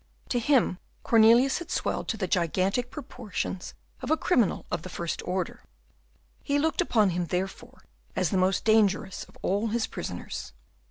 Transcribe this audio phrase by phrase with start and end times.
[0.29, 5.21] To him Cornelius had swelled to the gigantic proportions of a criminal of the first
[5.27, 5.61] order.
[6.41, 7.83] He looked upon him, therefore,
[8.15, 10.53] as the most dangerous of all his prisoners.